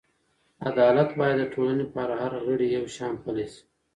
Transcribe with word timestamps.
عدالت 0.69 1.09
باید 1.19 1.37
د 1.39 1.43
ټولنې 1.53 1.85
په 1.93 1.99
هر 2.21 2.31
غړي 2.45 2.67
یو 2.77 2.85
شان 2.95 3.13
پلی 3.23 3.45
شي. 3.53 3.63